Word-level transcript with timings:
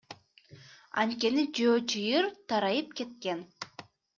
Анткени 1.03 1.45
жөө 1.59 1.75
чыйыр 1.93 2.33
тарайып 2.53 2.99
кеткен. 3.03 3.49